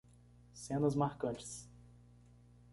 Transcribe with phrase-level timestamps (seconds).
[0.61, 1.51] Cenas marcantes.